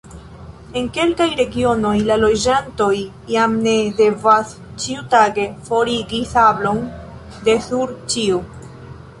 [0.79, 2.95] En kelkaj regionoj, la loĝantoj
[3.33, 4.55] jam ne devas
[4.87, 6.83] ĉiutage forigi sablon
[7.49, 8.43] de sur ĉio.